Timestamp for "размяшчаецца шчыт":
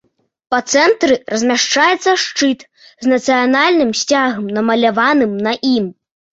1.33-2.59